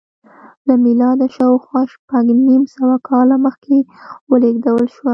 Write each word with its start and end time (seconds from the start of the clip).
له 0.67 0.73
میلاده 0.85 1.27
شاوخوا 1.35 1.81
شپږ 1.93 2.25
نیم 2.47 2.63
سوه 2.75 2.95
کاله 3.09 3.35
مخکې 3.45 3.77
ولېږدول 4.29 4.85
شوه 4.95 5.09